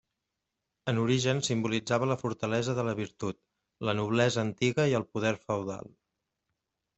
[0.93, 3.39] En origen simbolitzava la fortalesa de la virtut,
[3.91, 5.93] la noblesa antiga i el poder feudal.